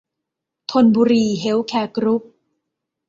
[0.71, 2.21] ธนบุรี เฮลท์แคร์ กรุ๊ป